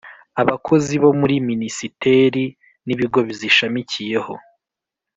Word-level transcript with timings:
abakozi 0.41 0.93
bo 1.01 1.09
muri 1.19 1.35
minisiteri 1.49 2.43
n’ibigo 2.85 3.19
bizishamikiyeho 3.27 4.33